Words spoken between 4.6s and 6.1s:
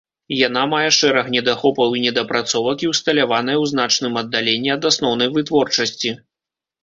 ад асноўнай вытворчасці.